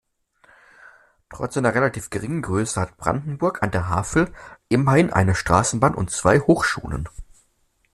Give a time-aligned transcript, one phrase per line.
[1.29, 4.33] Trotz seiner relativ geringen Größe hat Brandenburg an der Havel
[4.67, 7.07] immerhin eine Straßenbahn und zwei Hochschulen.